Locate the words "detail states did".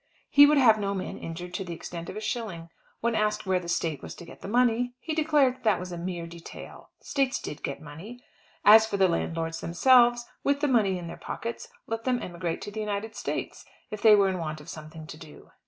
6.25-7.61